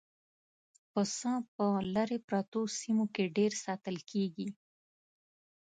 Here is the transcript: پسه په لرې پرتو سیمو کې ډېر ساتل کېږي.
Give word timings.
پسه 0.91 1.33
په 1.55 1.65
لرې 1.93 2.17
پرتو 2.27 2.61
سیمو 2.79 3.05
کې 3.15 3.33
ډېر 3.37 3.51
ساتل 3.63 3.95
کېږي. 4.11 4.47